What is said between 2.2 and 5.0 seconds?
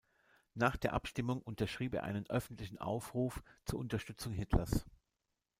öffentlichen Aufruf zur Unterstützung Hitlers.